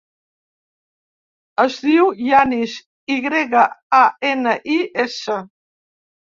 Es 1.63 1.75
diu 1.87 2.07
Yanis: 2.29 2.73
i 3.17 3.19
grega, 3.27 3.67
a, 3.99 4.01
ena, 4.31 4.57
i, 4.79 4.81
essa. 5.05 5.39